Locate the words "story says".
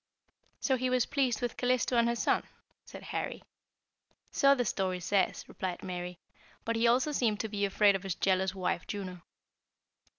4.65-5.45